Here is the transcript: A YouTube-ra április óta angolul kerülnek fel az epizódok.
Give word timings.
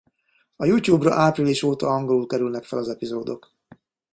A 0.55 0.65
YouTube-ra 0.65 1.13
április 1.13 1.63
óta 1.63 1.87
angolul 1.87 2.25
kerülnek 2.25 2.63
fel 2.63 2.79
az 2.79 2.89
epizódok. 2.89 3.53